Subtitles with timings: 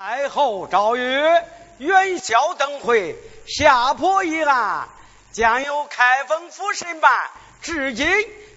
[0.00, 1.44] 太后诏曰：
[1.78, 3.16] 元宵灯会，
[3.48, 4.88] 下坡一案，
[5.32, 7.28] 将由开封府审办，
[7.62, 8.08] 至今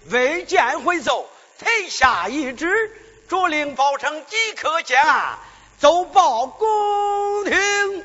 [0.08, 1.28] 未见回奏，
[1.58, 2.92] 臣下一旨，
[3.28, 5.36] 着令包拯即刻见案，
[5.80, 8.04] 奏报宫廷。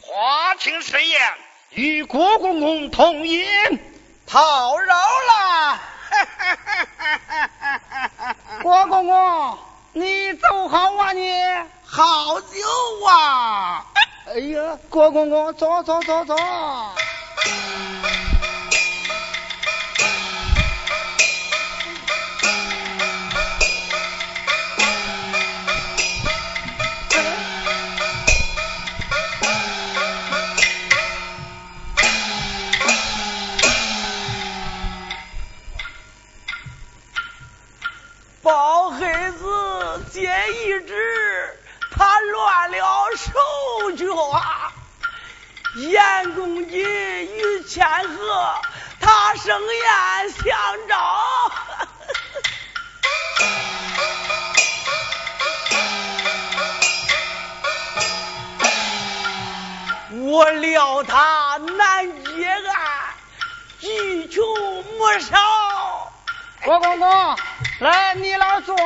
[0.00, 1.20] 华清盛宴，
[1.72, 3.44] 与郭公公同饮，
[4.26, 5.78] 讨饶了。
[8.64, 9.58] 郭公公，
[9.92, 11.30] 你走好啊你。
[11.94, 13.84] 好酒啊！
[14.24, 16.34] 哎呀，郭公公，走走走走。
[38.42, 40.22] 包黑子接
[40.64, 41.58] 一旨。
[42.02, 44.72] 他乱了手脚，
[45.76, 48.60] 严公瑾与千和，
[48.98, 50.42] 他生宴相
[50.88, 50.98] 招，
[60.10, 63.14] 我料他难结案，
[63.78, 64.42] 急求
[64.98, 65.38] 莫少。
[66.64, 67.38] 郭公公，
[67.78, 68.76] 来，你老坐。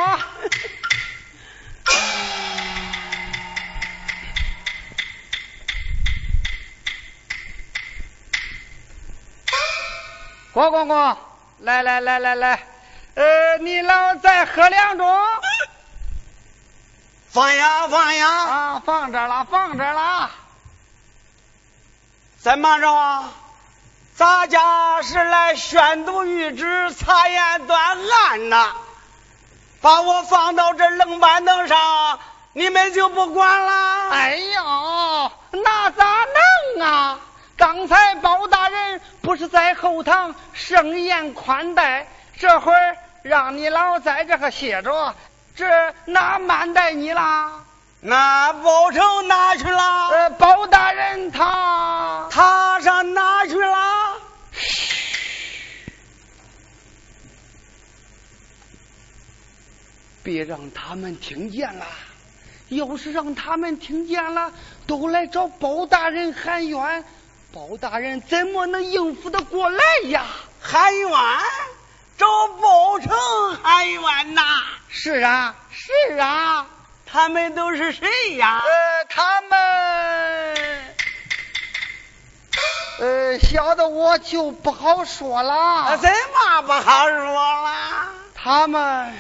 [10.57, 11.17] 郭公公，
[11.59, 12.67] 来来来来来，
[13.15, 15.23] 呃，你老再喝两盅。
[17.29, 18.27] 放呀放呀！
[18.27, 20.31] 啊，放这了，放这了。
[22.41, 23.33] 怎么着啊？
[24.15, 27.79] 咱家是来宣读谕旨、查验断
[28.11, 28.73] 案呐，
[29.83, 32.19] 把我放到这冷板凳上，
[32.55, 34.11] 你们就不管了？
[34.11, 36.07] 哎呦，那咋
[36.79, 37.21] 能啊？
[37.57, 42.07] 刚才包大人不是在后堂盛宴款待，
[42.39, 45.15] 这会儿让你老在这个歇着，
[45.55, 45.67] 这
[46.05, 47.65] 哪慢待你啦？
[48.01, 50.09] 那包成哪去了？
[50.09, 53.77] 呃，包大人他他上哪去了？
[54.53, 55.91] 嘘，
[60.23, 61.87] 别让他们听见了。
[62.69, 64.53] 要是让他们听见了，
[64.87, 67.05] 都来找包大人喊冤。
[67.57, 70.27] 包大人怎么能应付得过来呀？
[70.61, 71.11] 喊冤，
[72.19, 72.27] 找
[72.61, 73.09] 包拯
[73.63, 74.43] 喊冤呐！
[74.91, 76.67] 是啊，是啊，
[77.07, 78.63] 他们都是谁呀？
[78.63, 80.57] 呃，他们，
[83.01, 85.97] 呃，小的我就不好说了。
[85.97, 88.09] 怎么不好说了？
[88.35, 89.15] 他们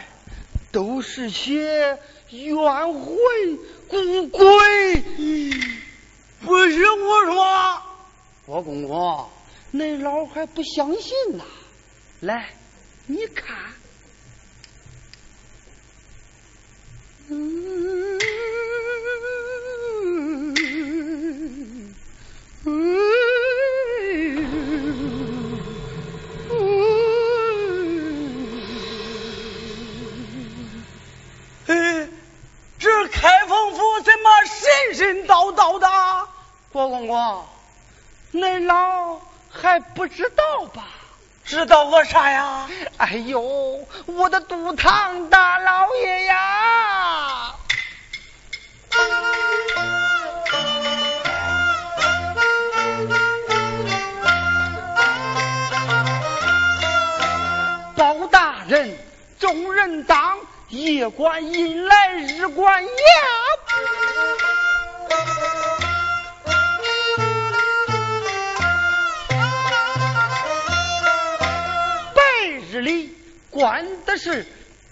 [0.72, 1.98] 都是些
[2.28, 3.58] 冤魂
[3.88, 5.02] 孤鬼。
[6.44, 7.82] 不是我说。
[8.46, 9.28] 郭公公，
[9.74, 11.44] 恁老还不相信呐？
[12.20, 12.54] 来，
[13.06, 13.56] 你看，
[17.28, 18.18] 嗯
[22.64, 22.94] 嗯
[31.66, 32.12] 嗯，
[32.78, 35.88] 这开封府怎么神神叨叨的？
[36.72, 37.44] 郭公公。
[38.36, 39.18] 恁老
[39.50, 40.84] 还不知道吧？
[41.44, 42.68] 知道个啥呀？
[42.98, 43.40] 哎呦，
[44.04, 47.54] 我的杜堂大老爷呀！
[57.96, 58.98] 包大人，
[59.38, 63.45] 众人当，夜观阴来，日观阳。
[73.56, 74.46] 管的是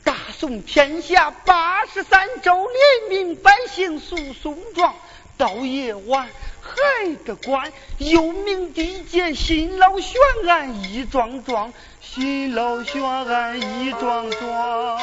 [0.04, 4.94] 大宋天下八十三州人民百姓诉讼状，
[5.36, 6.30] 到夜晚
[6.62, 7.70] 还得关。
[7.98, 10.18] 有名地界新老悬
[10.48, 14.98] 案一桩桩，新老悬案一桩桩。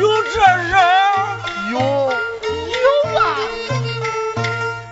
[0.00, 0.74] 有这事？
[1.72, 3.36] 有有啊！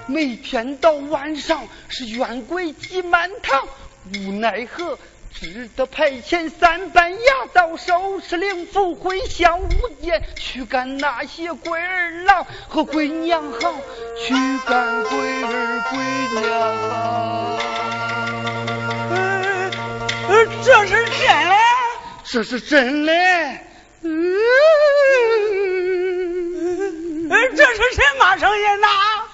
[0.06, 3.66] 每天到晚上是冤鬼挤满堂。
[4.14, 4.98] 无奈何，
[5.32, 9.68] 只得派遣三班牙到收拾灵符回乡五
[10.02, 13.74] 界，去赶那些鬼儿郎和鬼娘好，
[14.16, 14.34] 去
[14.66, 15.98] 赶鬼儿鬼
[16.40, 16.50] 娘
[16.90, 17.58] 好。
[20.64, 21.56] 这是真的？
[22.24, 23.12] 这是真的。
[24.02, 24.36] 嗯
[27.56, 28.88] 这是什么声音呐？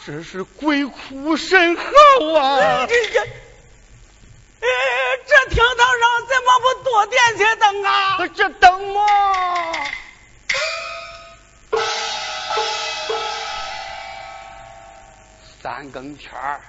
[0.07, 1.83] 这是鬼哭神嚎
[2.35, 2.87] 啊！
[2.87, 3.27] 这这，呃，
[5.27, 8.19] 这厅堂上怎么不多点些灯啊？
[8.35, 9.01] 这灯嘛，
[15.63, 16.61] 三更天儿，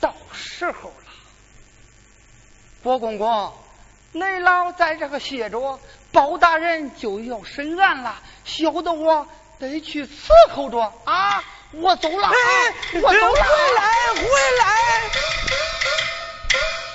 [0.00, 1.12] 到时候了。
[2.82, 3.52] 郭公公，
[4.12, 5.78] 您老在这个歇着，
[6.12, 9.26] 包大人就要审案了，小的我
[9.58, 11.44] 得去伺候着啊。
[11.72, 12.30] 我走了，
[12.94, 14.22] 我走了，回来，回
[14.58, 14.64] 来。
[16.50, 16.87] Thank you.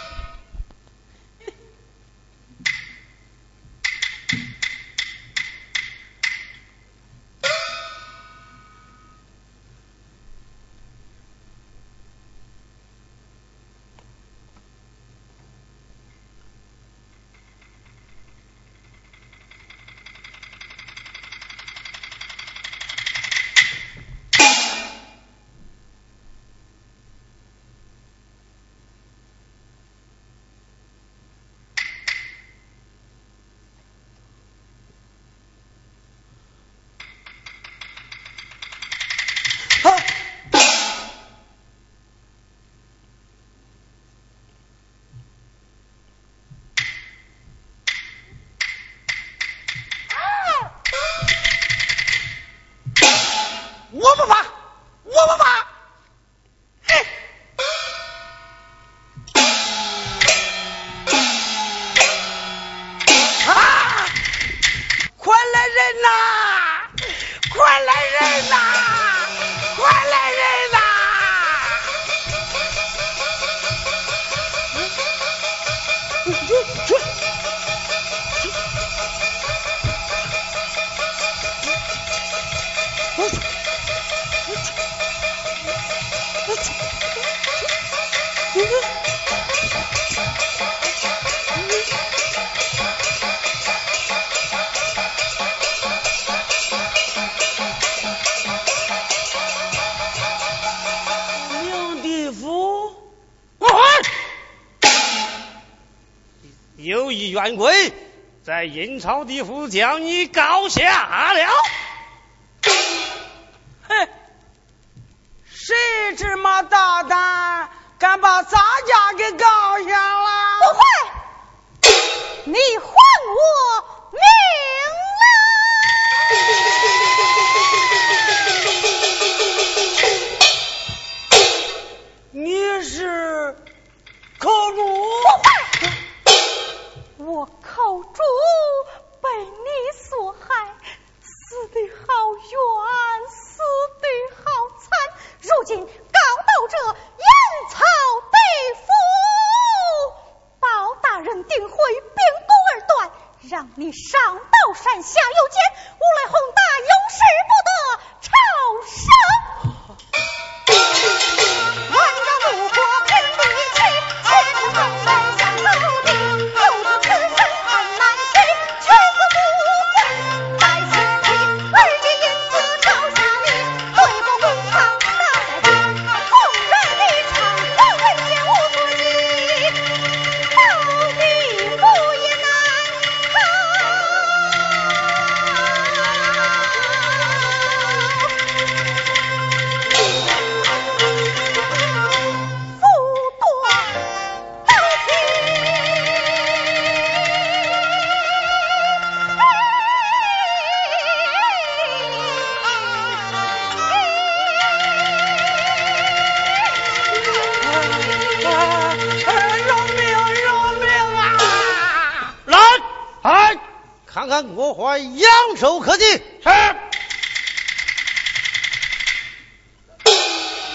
[109.03, 111.41] 朝地府将你告下了，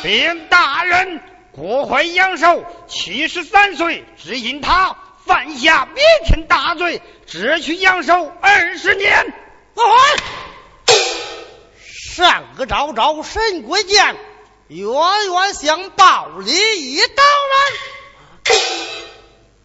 [0.02, 1.20] 禀大人，
[1.52, 9.34] 国怀阳寿七十三岁，只因他犯下灭天大罪，只取阳寿二十年。
[9.74, 9.96] 国怀，
[12.14, 14.16] 上个昭昭神鬼见，
[14.68, 18.56] 冤冤相报理一当然。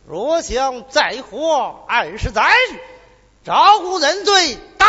[0.08, 2.52] 若想再活二十载，
[3.46, 4.58] 照顾认罪。
[4.78, 4.88] 大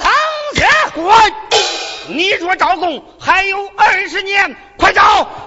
[0.00, 0.12] 堂
[0.56, 1.06] 下，滚！
[2.08, 5.00] 你若招供还有二十年，快走，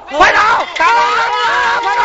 [0.09, 0.39] 快走，
[0.75, 2.03] 快走！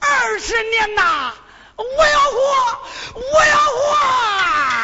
[0.00, 1.32] 二十年呐，
[1.76, 2.36] 我要活，
[3.14, 4.77] 我要活！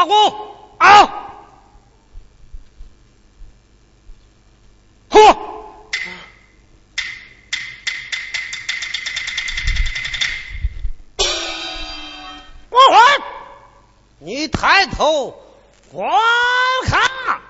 [0.00, 1.36] 他花工啊！
[5.10, 5.36] 嚯！
[12.70, 12.98] 光环，
[14.20, 15.38] 你抬头
[15.92, 16.10] 观
[16.86, 17.42] 看啊。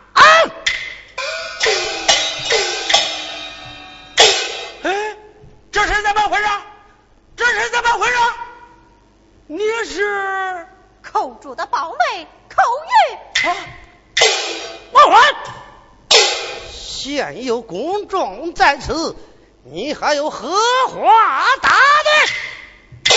[4.82, 5.16] 哎，
[5.70, 6.44] 这是怎么回事？
[7.36, 8.14] 这是怎么回事？
[9.46, 10.66] 你是
[11.02, 12.26] 寇主的宝妹
[17.16, 19.16] 现有公众在此，
[19.64, 20.54] 你还有何
[20.88, 23.12] 话答的？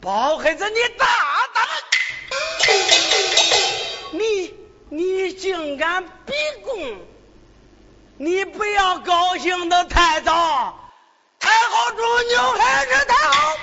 [0.00, 1.06] 包黑子，你大
[1.54, 1.66] 胆！
[4.12, 4.54] 你
[4.88, 6.32] 你竟敢逼
[6.64, 6.96] 供！
[8.16, 10.90] 你不要高兴的太早，
[11.38, 13.58] 太后祝牛还是太后。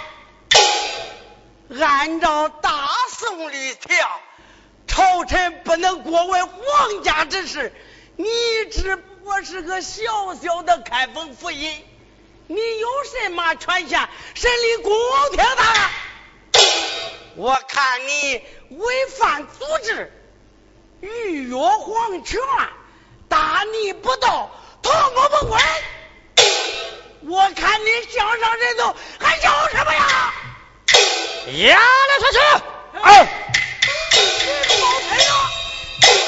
[1.80, 4.22] 按照大宋律条，
[4.86, 7.74] 朝臣不能过问皇家之事。
[8.18, 8.28] 你
[8.72, 11.72] 只不过是个小小的开封府尹，
[12.48, 14.92] 你有什么权限审理宫
[15.30, 15.64] 廷的？
[17.36, 20.12] 我看你违反组织，
[21.02, 22.42] 逾越皇权，
[23.30, 24.50] 大逆不道，
[24.82, 25.62] 图谋不轨。
[27.30, 30.34] 我看你江上人头还要什么呀？
[31.68, 32.40] 押了出去！
[33.00, 33.54] 哎，
[34.12, 35.32] 你报赔了，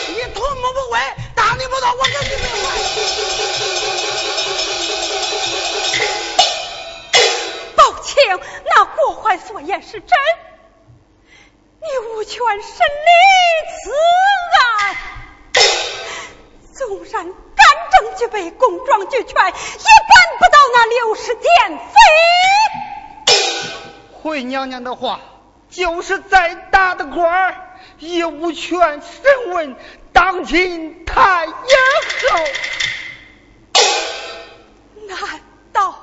[0.10, 1.00] 你图谋不轨，
[1.60, 2.72] 大逆不道，我跟你没关。
[7.76, 8.16] 报卿，
[8.66, 10.18] 那国槐所言是真。
[11.82, 13.12] 你无权审理
[13.84, 13.92] 此
[14.56, 14.96] 案，
[16.74, 17.34] 纵然干
[17.92, 19.58] 证具备，公状俱全，也办
[20.40, 21.94] 不到那六十殿妃。
[24.14, 25.20] 回娘娘的话，
[25.70, 27.56] 就是再大的官儿，
[27.98, 29.76] 也无权审问
[30.20, 31.52] 当今太爷
[32.30, 32.36] 后。
[35.08, 35.18] 难
[35.72, 35.96] 道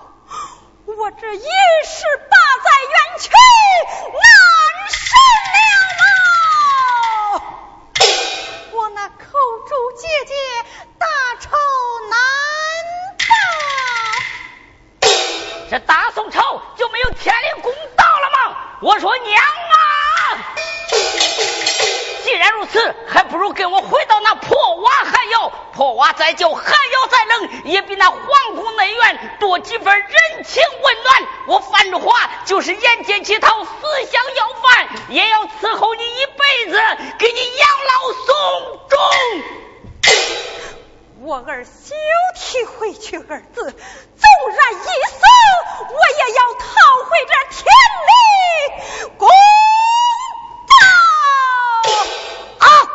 [0.87, 3.28] 我这一十八载冤屈
[4.14, 4.18] 难
[4.88, 5.04] 伸
[5.52, 5.58] 了
[5.99, 7.44] 吗？
[8.73, 9.14] 我那口
[9.68, 10.32] 主姐姐
[10.99, 11.04] 大
[11.38, 11.50] 仇
[12.08, 12.16] 难
[13.18, 15.06] 报。
[15.68, 18.56] 这大宋朝就没有天灵公道了吗？
[18.80, 19.44] 我说娘
[22.66, 28.20] 此，还不如跟我回到那破瓦寒窑，破瓦再旧，寒窑再冷，也比那皇
[28.54, 31.23] 宫内院多几分人情温暖。
[31.46, 33.70] 我范着话，就是沿街乞讨，思
[34.11, 36.80] 想要饭，也要伺候你一辈子，
[37.18, 38.26] 给你养老送
[38.88, 38.99] 终。
[41.20, 41.94] 我儿休
[42.37, 44.87] 提回去二字，纵然一死，
[45.80, 46.64] 我也要讨
[47.04, 47.64] 回这天
[48.06, 48.11] 理
[49.18, 49.28] 公
[50.68, 50.73] 道
[52.61, 52.87] 啊！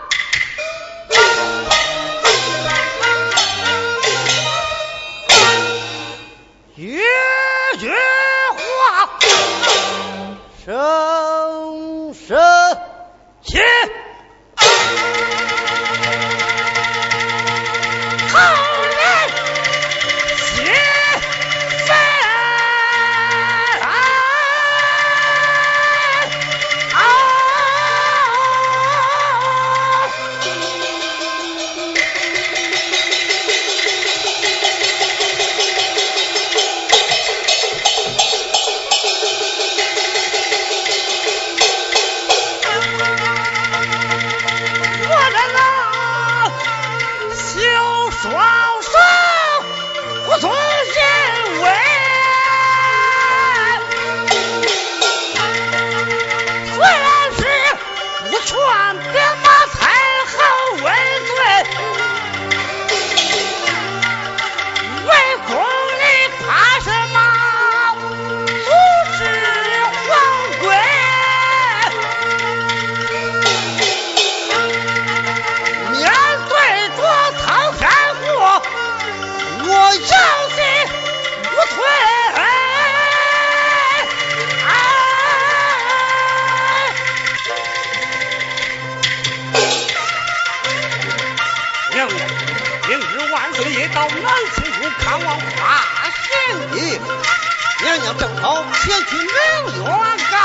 [99.42, 100.38] 前去明院告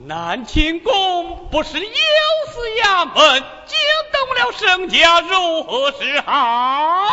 [0.00, 3.76] 南清宫不是有司衙门，惊
[4.12, 7.08] 动了圣家，如何是好？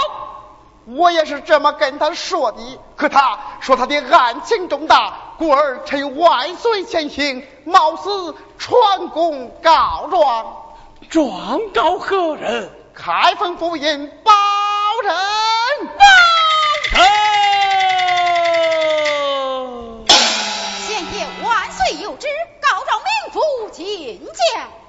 [0.85, 10.75] 我也是这么跟他说的，可他说他的案情重大，故而趁万岁前行，冒死传功告状。
[11.09, 12.69] 状告何人？
[12.93, 14.31] 开封府尹包
[15.01, 15.11] 拯。
[15.87, 16.05] 包
[16.91, 17.01] 拯。
[20.87, 22.27] 贤爷万岁有旨，
[23.05, 23.39] 民妇
[23.71, 24.84] 觐见。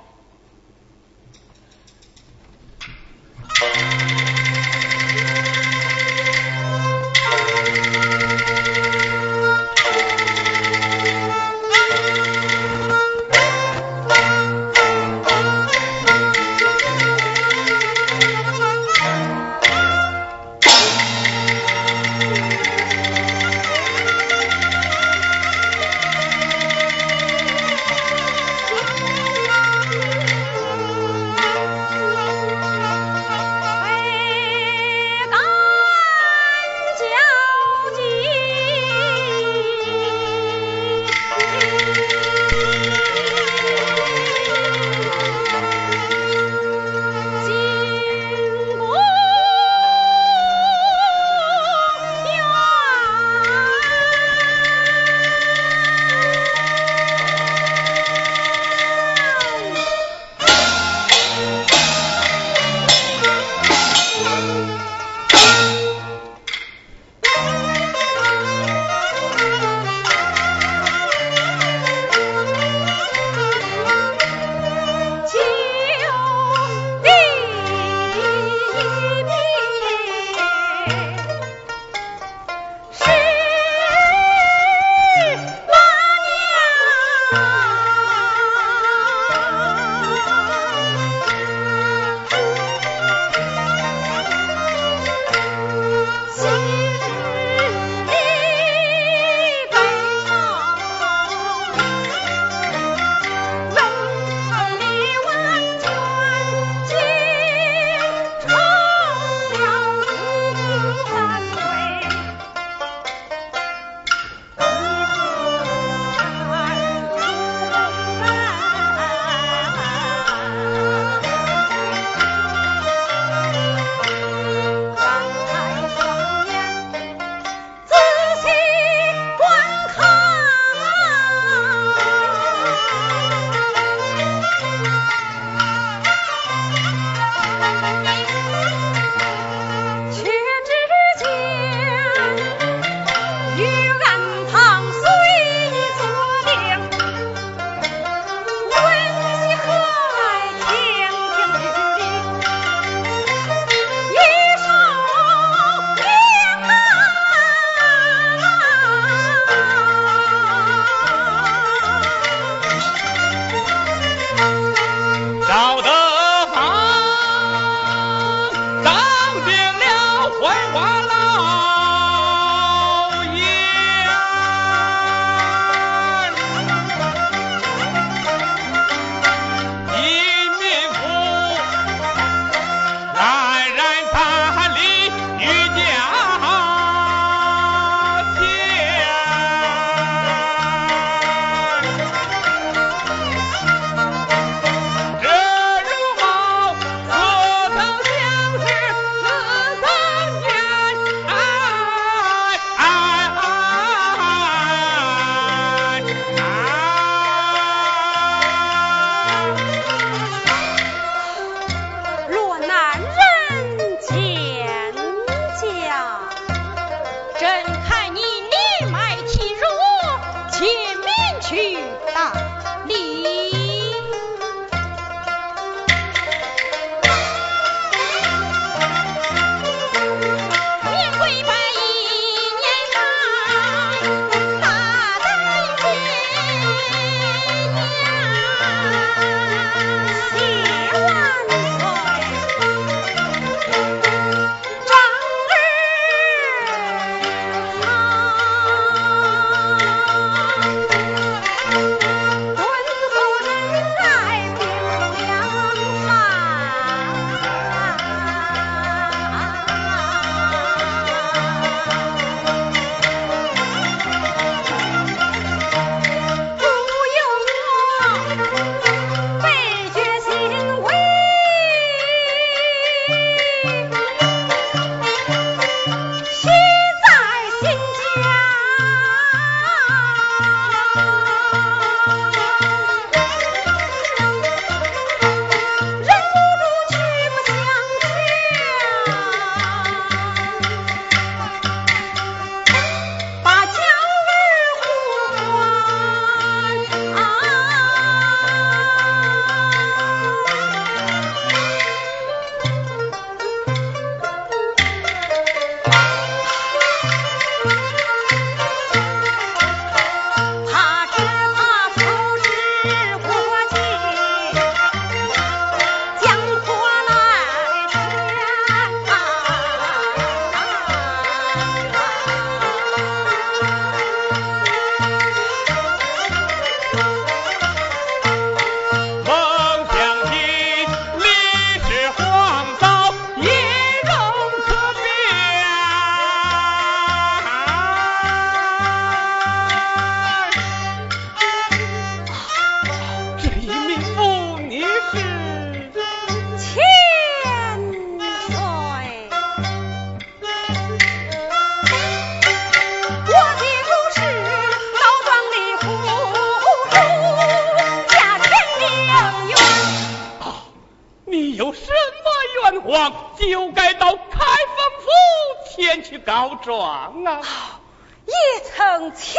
[366.96, 367.80] 告状啊！
[368.24, 369.36] 也曾前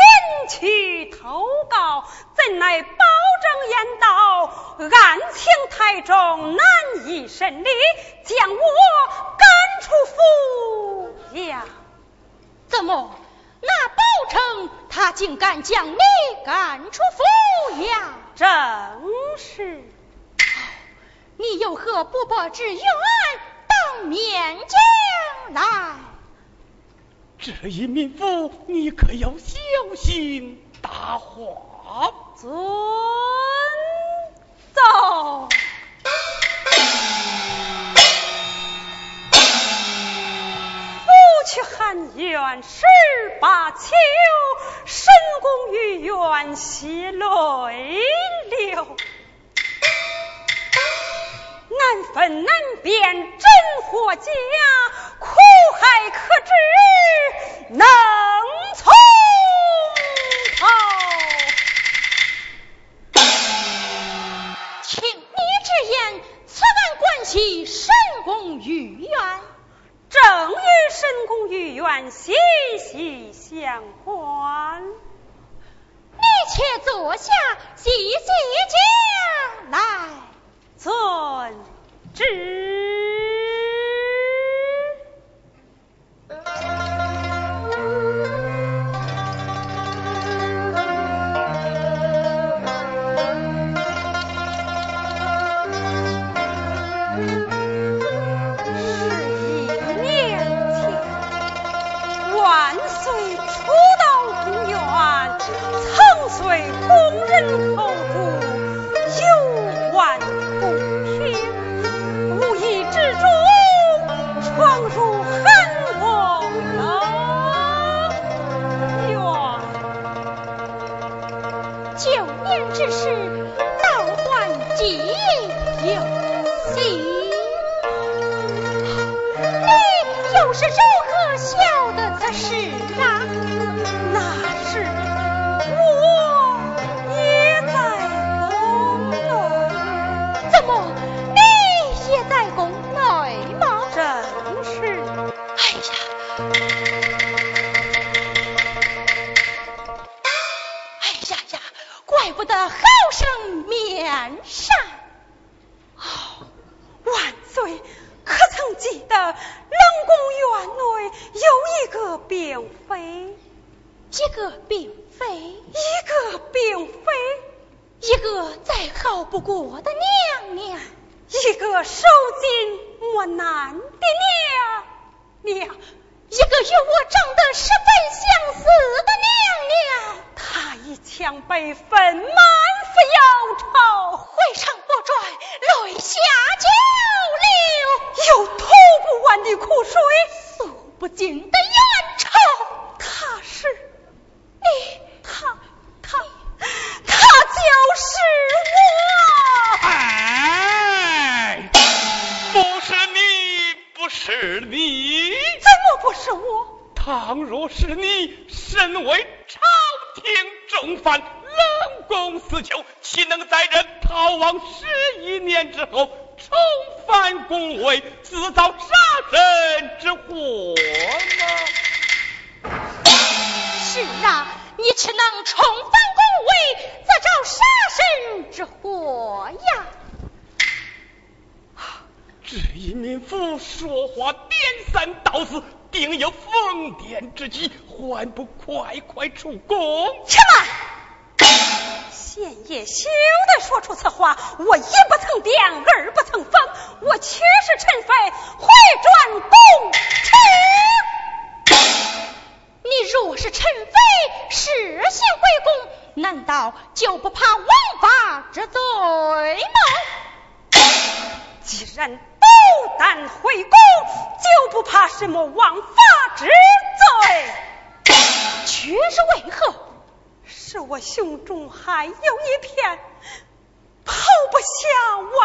[0.49, 2.89] 去投告，怎奈包
[3.41, 4.45] 拯言道，
[4.79, 6.65] 案情太重，难
[7.07, 7.69] 以审理，
[8.23, 8.57] 将我
[9.37, 9.47] 赶
[9.81, 10.15] 出府
[11.33, 11.61] 衙。
[12.67, 13.09] 怎么？
[13.61, 15.97] 那包拯他竟敢将你
[16.45, 17.01] 赶出
[17.71, 17.87] 府衙？
[18.35, 18.47] 正
[19.37, 19.83] 是。
[21.37, 22.83] 你有何不报之冤？
[23.67, 25.95] 当面讲来。
[27.39, 29.58] 这一民妇，你可要小
[29.95, 32.12] 心大话。
[32.36, 32.52] 遵
[34.73, 35.50] 奏。
[41.50, 42.86] 去汉元十
[43.39, 43.78] 八秋，
[44.86, 48.02] 神功于元血泪
[48.50, 48.97] 流，
[51.69, 53.47] 难分难辨真
[53.84, 54.32] 或假，
[55.19, 55.27] 苦
[55.80, 56.51] 海可知
[57.73, 57.88] 能
[58.75, 58.93] 从
[60.58, 60.65] 头。
[64.84, 69.10] 听你之言，此案关系神功于元。
[70.10, 70.56] 正与
[70.89, 72.34] 神功御苑息
[72.80, 77.34] 息相关，你且坐下
[77.75, 78.25] 细细
[78.69, 79.77] 讲来，
[80.77, 80.93] 寸
[82.13, 82.23] 之。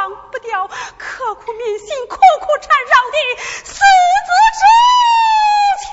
[0.03, 0.67] 忘不掉，
[0.99, 3.17] 刻苦铭心，苦苦缠绕的
[3.62, 4.65] 四子之
[5.79, 5.87] 情。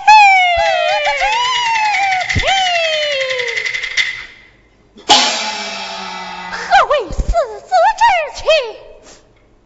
[6.52, 7.22] 何为四
[7.62, 7.70] 子
[8.00, 8.02] 之
[8.36, 8.44] 情？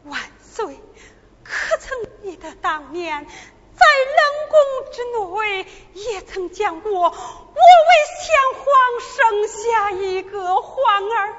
[0.04, 0.20] 万
[0.54, 0.78] 岁，
[1.46, 3.86] 可曾记得当年在
[4.18, 4.60] 冷宫
[4.92, 7.16] 之内，也曾讲过我为
[8.20, 8.66] 先皇
[9.00, 11.34] 生下一个皇儿，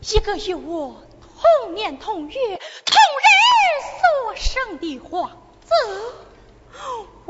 [0.00, 1.02] 一个与我。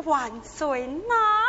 [0.05, 1.42] 万岁呐！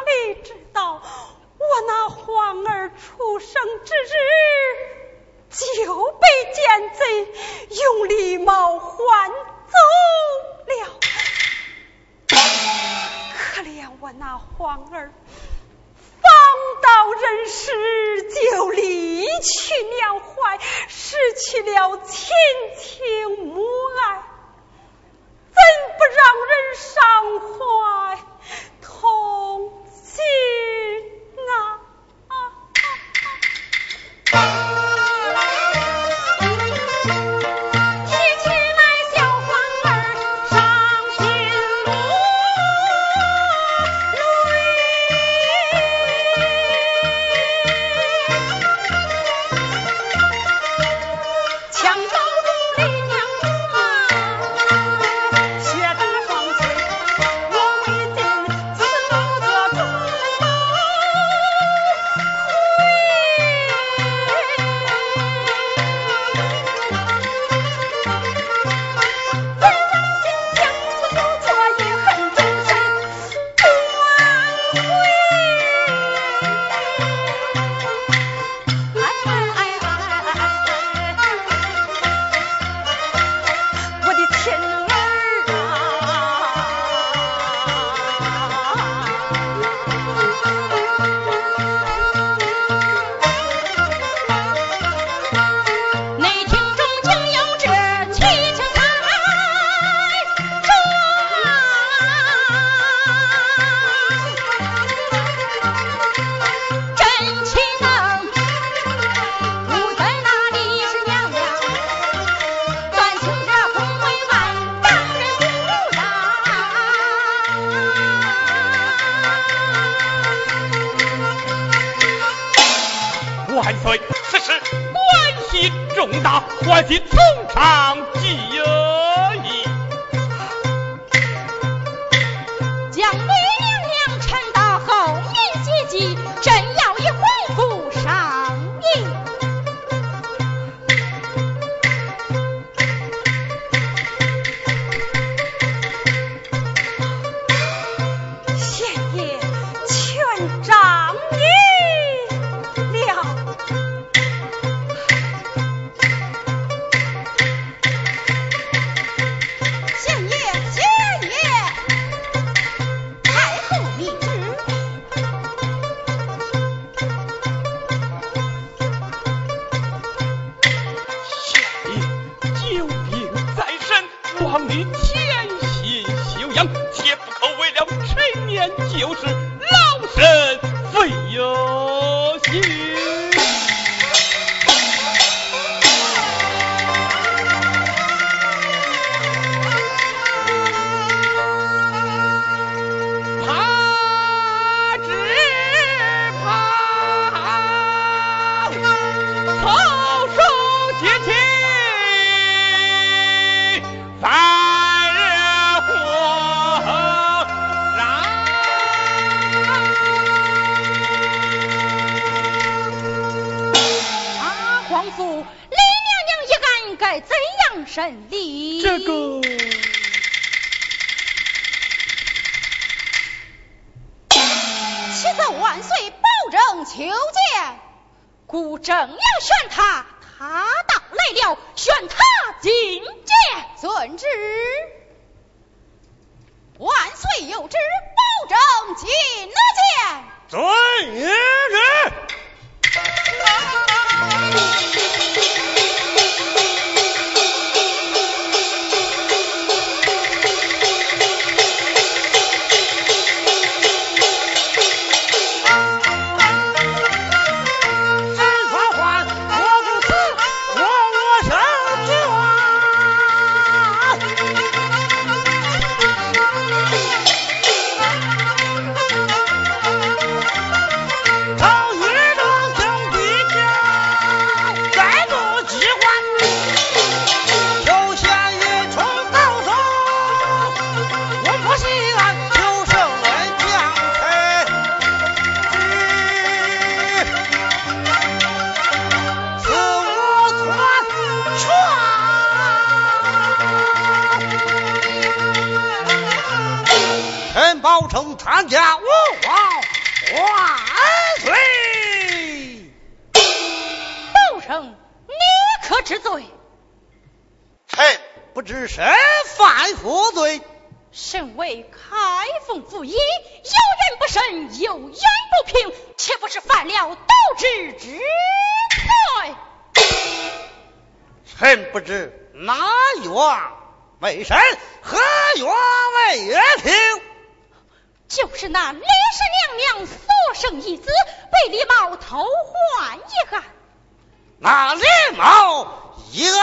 [334.60, 335.04] 那李
[335.36, 336.58] 茂一案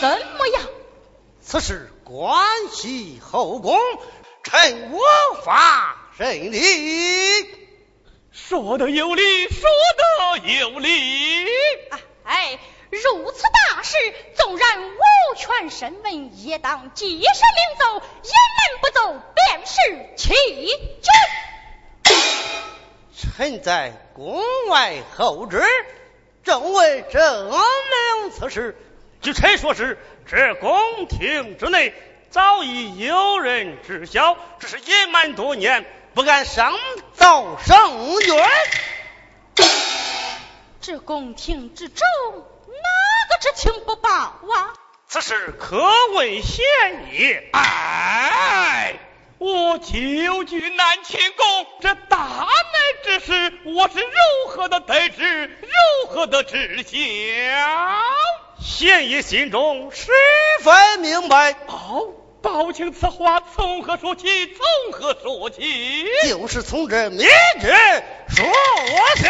[0.00, 0.08] 怎
[0.38, 0.62] 么样？
[1.40, 3.78] 此事关系后宫，
[4.44, 5.00] 臣无
[5.44, 6.58] 法审理。
[8.30, 9.68] 说的有理，说
[9.98, 11.46] 的有理。
[12.24, 12.58] 哎，
[12.90, 13.96] 如此大事，
[14.36, 15.00] 纵然无
[15.36, 17.30] 权审问，也当及时领
[17.78, 19.74] 奏，言门不奏，便是
[20.16, 20.72] 欺君。
[23.22, 25.62] 臣在宫外候旨，
[26.44, 28.76] 正为证明此事。
[29.20, 29.96] 据臣所知，
[30.26, 31.94] 这宫廷之内
[32.30, 36.74] 早已有人知晓，只是隐瞒多年，不敢上
[37.14, 38.34] 奏圣君。
[40.80, 42.04] 这宫廷之中，
[42.34, 44.74] 哪个知情不报啊？
[45.06, 45.78] 此事可
[46.16, 46.64] 谓嫌
[47.12, 47.36] 疑。
[47.52, 48.94] 哎，
[49.42, 52.48] 我久居南清宫，这大难
[53.02, 56.94] 之事，我是如何的得知，如何的知晓？
[58.62, 60.12] 县爷心中十
[60.60, 61.56] 分明白。
[61.66, 64.54] 哦，抱歉，此话从何说起？
[64.54, 66.06] 从何说起？
[66.28, 67.26] 就是从这明
[67.60, 67.74] 旨
[68.28, 68.44] 说
[69.16, 69.24] 起。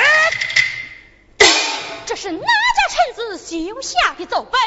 [2.04, 2.46] 这是哪家
[2.90, 4.60] 臣子修下的奏本？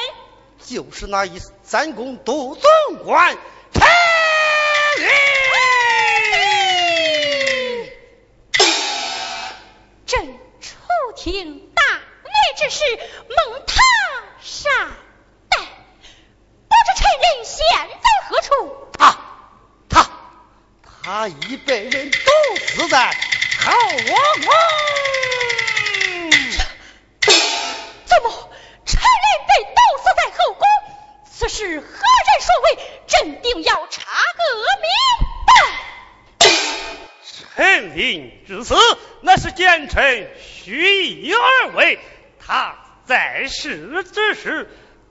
[0.65, 3.37] 就是那一三公都总管。
[10.05, 10.77] 朕出
[11.15, 12.83] 庭大内之事，
[13.27, 13.81] 蒙他
[14.41, 14.71] 善
[15.49, 17.57] 待，不知臣人现
[18.01, 18.87] 在何处？
[18.97, 19.17] 他
[19.89, 20.09] 他
[21.03, 22.17] 他已被人毒
[22.67, 23.11] 死在
[23.59, 23.99] 后宫。
[28.05, 28.49] 怎么，
[28.85, 30.63] 臣人被毒死在后宫？
[31.31, 31.89] 此事何人
[32.41, 32.77] 所为？
[33.07, 33.87] 朕定要
[37.95, 38.75] 陈林之死，
[39.21, 41.97] 那是奸臣蓄意而为。
[42.45, 42.75] 他
[43.05, 44.69] 在世之时，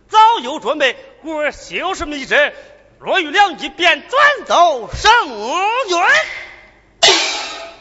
[0.09, 2.53] 早有准备，故而修饰密旨，
[3.01, 5.11] 若遇良机，便转走圣
[5.89, 5.99] 君。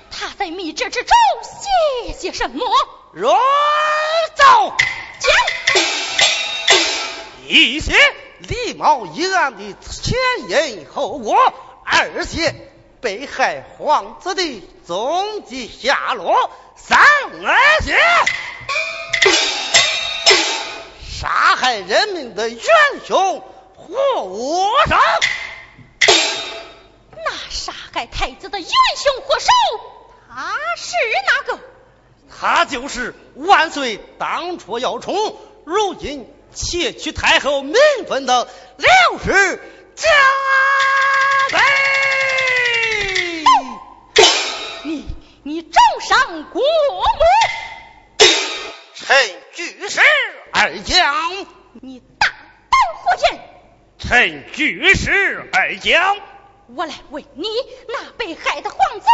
[0.10, 2.64] 他在密旨之中写些什么？
[3.12, 3.38] 若
[4.36, 4.74] 奏
[5.20, 5.32] 讲
[7.46, 7.94] 一些
[8.48, 11.36] 李茂一案的前因后果，
[11.84, 12.56] 二些
[13.04, 16.98] 被害皇子的踪迹下落，三
[17.84, 18.00] 些
[21.06, 22.62] 杀害人民的元
[23.06, 23.44] 凶
[23.76, 24.98] 或无生。
[27.12, 29.50] 那杀害太子的元凶祸首，
[30.30, 30.96] 他是
[31.28, 31.60] 哪个？
[32.40, 35.14] 他就是万岁当初要宠，
[35.66, 37.76] 如今窃取太后名
[38.08, 38.48] 分的
[38.78, 39.58] 刘氏
[39.94, 40.10] 家
[41.50, 41.60] 妃。
[45.46, 46.68] 你你重伤国母，
[48.94, 50.02] 臣据实
[50.52, 51.48] 而讲。
[51.82, 52.38] 你大胆
[52.96, 53.42] 胡言！
[53.98, 56.16] 臣据实而讲。
[56.76, 57.48] 我来问你，
[57.88, 59.08] 那被害的皇子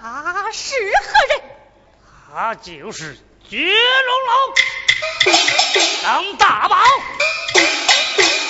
[0.00, 1.42] 他是何人？
[2.32, 3.18] 他就是
[3.50, 4.54] 绝龙楼
[6.00, 6.78] 张大宝，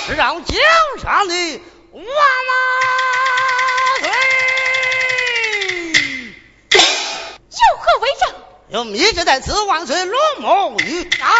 [0.07, 0.57] 是 让江
[1.03, 2.05] 上的万
[3.99, 4.09] 岁。
[7.49, 8.35] 有何为证？
[8.69, 11.31] 有密旨在此，万岁龙目于案。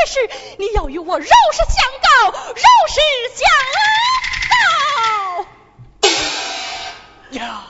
[0.00, 1.30] 这是，你要与我如实
[1.68, 3.00] 相告，如实
[3.36, 3.46] 相
[4.50, 6.12] 告。
[7.32, 7.69] 呀。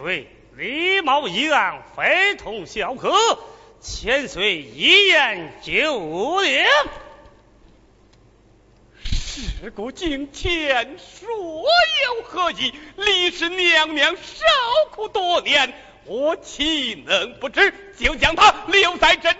[0.00, 0.26] 千岁
[0.56, 3.12] 礼貌一案，非同小可。
[3.82, 6.64] 千岁一言九鼎。
[9.04, 12.72] 事故境迁，说有何意？
[12.96, 14.22] 李氏娘娘受
[14.92, 15.74] 苦多年，
[16.06, 17.74] 我岂能不知？
[17.98, 19.38] 就将她留在这南。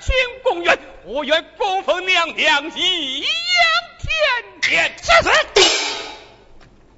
[0.00, 3.26] 清公园，我愿供奉娘娘颐养
[3.98, 4.96] 天年。
[4.96, 5.32] 千岁，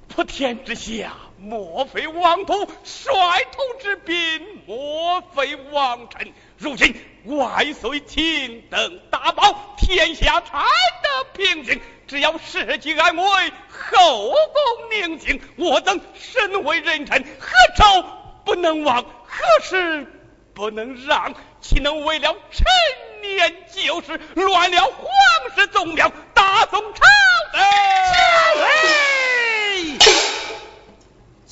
[0.07, 1.11] 普天之下，
[1.43, 3.11] 莫非王土；率
[3.51, 6.31] 土之滨，莫非王臣。
[6.57, 10.59] 如今万岁亲登大宝，天下才
[11.03, 11.81] 得平静。
[12.07, 13.23] 只要社稷安危，
[13.67, 18.05] 后宫宁静，我等身为人臣，何愁
[18.45, 19.03] 不能忘？
[19.03, 20.07] 何事
[20.53, 21.33] 不能让？
[21.59, 22.65] 岂能为了陈
[23.21, 25.05] 年旧事，乱了皇
[25.57, 27.01] 室宗庙，大宋朝
[27.51, 27.59] 德？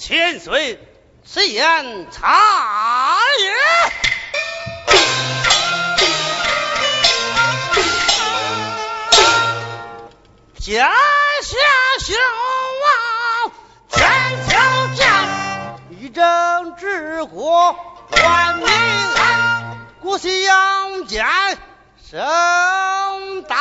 [0.01, 0.79] 千岁，
[1.23, 3.53] 此言差也。
[10.59, 10.89] 家
[11.43, 11.57] 下
[11.99, 12.15] 兴
[12.81, 13.51] 亡，
[13.91, 14.01] 天
[14.49, 14.59] 条
[14.95, 17.75] 将，一政治国，
[18.23, 19.87] 万民安。
[20.01, 21.23] 古稀阳间
[22.09, 23.55] 生大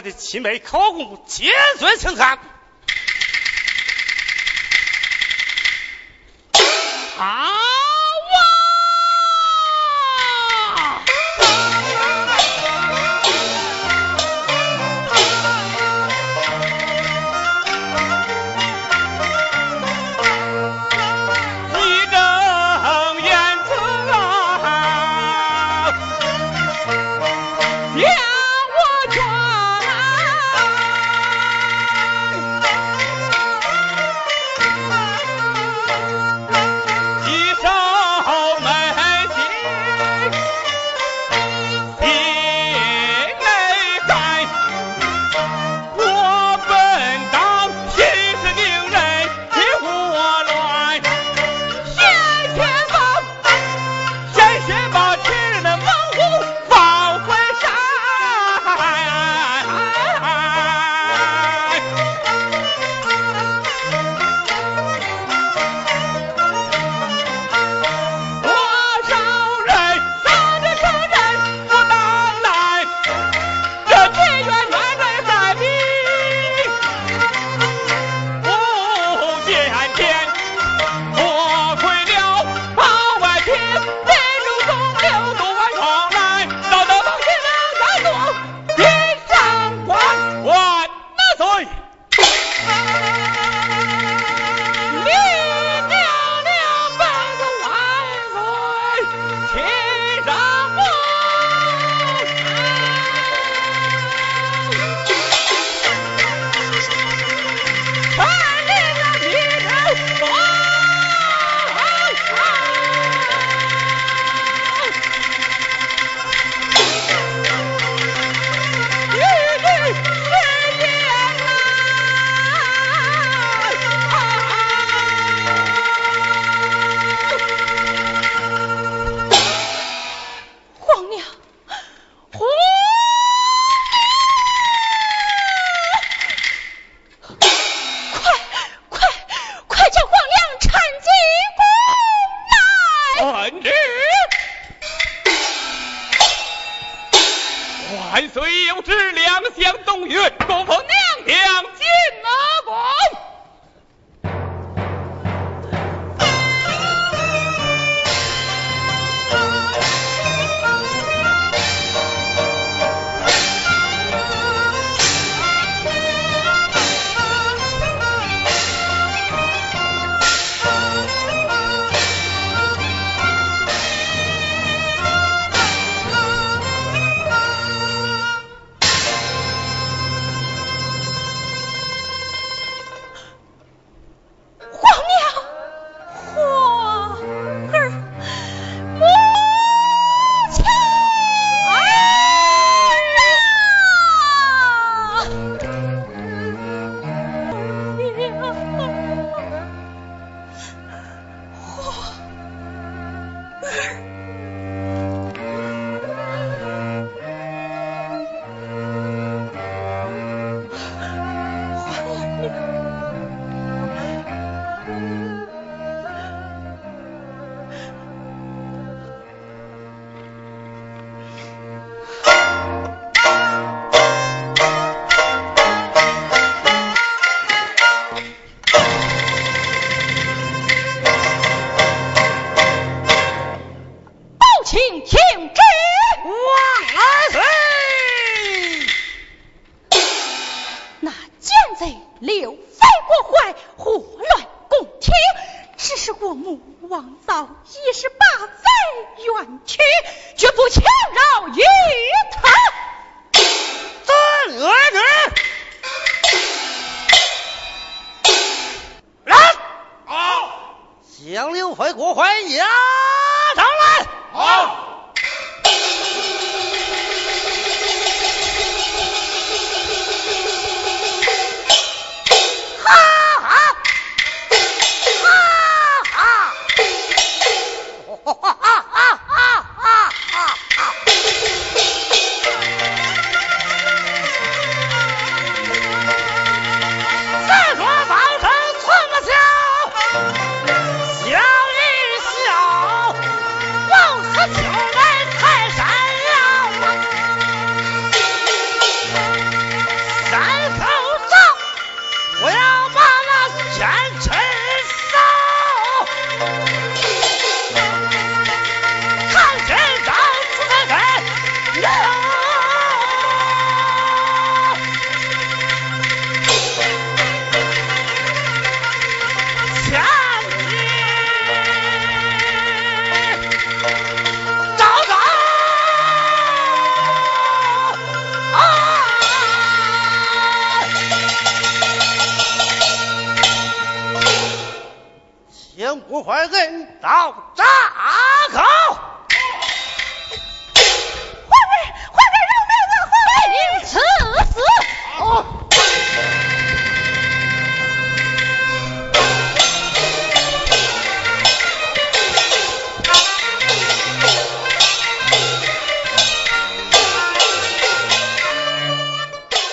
[0.00, 2.38] 的七妹考功千岁请看，